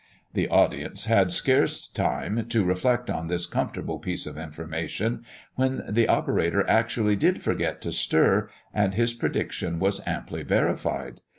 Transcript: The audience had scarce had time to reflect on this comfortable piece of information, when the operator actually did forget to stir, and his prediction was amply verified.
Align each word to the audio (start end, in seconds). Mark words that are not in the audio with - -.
The 0.33 0.47
audience 0.47 1.05
had 1.05 1.31
scarce 1.31 1.87
had 1.87 1.95
time 2.03 2.47
to 2.49 2.63
reflect 2.63 3.07
on 3.07 3.27
this 3.27 3.45
comfortable 3.45 3.99
piece 3.99 4.25
of 4.25 4.35
information, 4.35 5.23
when 5.53 5.83
the 5.87 6.07
operator 6.07 6.67
actually 6.67 7.15
did 7.15 7.39
forget 7.43 7.81
to 7.81 7.91
stir, 7.91 8.49
and 8.73 8.95
his 8.95 9.13
prediction 9.13 9.77
was 9.77 10.01
amply 10.07 10.41
verified. 10.41 11.21